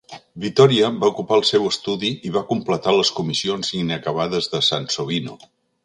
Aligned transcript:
Vittoria 0.43 0.87
va 1.03 1.09
ocupar 1.13 1.37
el 1.41 1.45
seu 1.49 1.67
estudi 1.73 2.11
i 2.29 2.33
va 2.39 2.43
completar 2.55 2.97
les 2.97 3.13
comissions 3.21 3.73
inacabades 3.85 4.53
de 4.57 4.65
Sansovino. 4.71 5.41